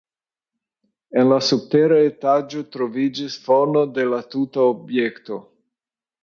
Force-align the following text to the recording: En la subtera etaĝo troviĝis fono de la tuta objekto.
En 1.23 1.27
la 1.31 1.35
subtera 1.47 1.99
etaĝo 2.05 2.63
troviĝis 2.77 3.37
fono 3.45 3.85
de 3.99 4.07
la 4.15 4.23
tuta 4.33 4.65
objekto. 4.73 5.39